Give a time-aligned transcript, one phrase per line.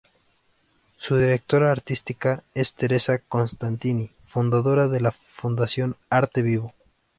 [0.97, 6.73] Su directora artística es Teresa Costantini, fundadora de la Fundación Arte Vivo.